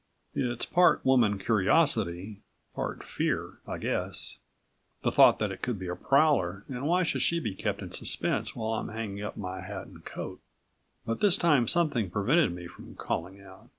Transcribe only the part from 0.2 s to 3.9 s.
It's part woman curiosity, part fear, I